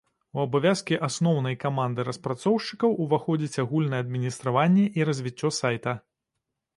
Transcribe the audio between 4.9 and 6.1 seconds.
і развіццё сайта.